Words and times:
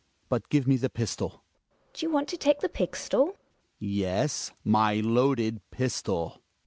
But 0.29 0.49
give 0.49 0.65
me 0.65 0.77
the 0.77 0.89
pistol. 0.89 1.29
Gina. 1.29 1.41
Do 1.93 2.05
you 2.07 2.11
want 2.11 2.27
to 2.29 2.37
take 2.37 2.61
the 2.61 2.69
pigstol? 2.69 3.33
Hjalmar. 3.33 3.35
Yes. 3.81 4.51
Mv 4.65 5.03
loaded 5.05 5.61
pistol. 5.69 6.41